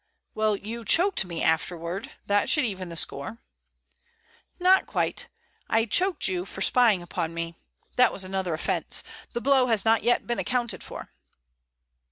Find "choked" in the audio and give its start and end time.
0.83-1.25, 5.85-6.27